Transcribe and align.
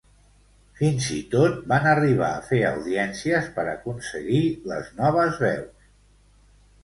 Fins 0.77 1.07
i 1.15 1.17
tot, 1.33 1.59
van 1.71 1.83
arribar 1.89 2.29
a 2.37 2.39
fer 2.47 2.61
audiències 2.69 3.51
per 3.57 3.65
aconseguir 3.73 4.41
les 4.71 4.89
noves 5.03 5.37
veus. 5.45 5.85